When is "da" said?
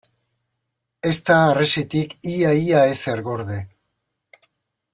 1.27-1.35